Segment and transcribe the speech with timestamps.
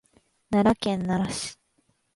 [0.49, 1.59] 奈良県奈良市